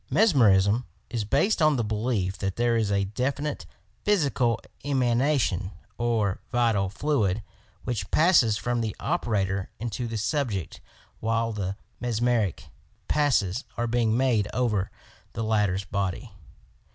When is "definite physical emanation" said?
3.03-5.69